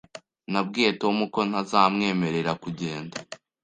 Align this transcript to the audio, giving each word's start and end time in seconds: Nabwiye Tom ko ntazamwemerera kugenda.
Nabwiye 0.51 0.91
Tom 1.01 1.17
ko 1.33 1.39
ntazamwemerera 1.49 2.51
kugenda. 2.63 3.17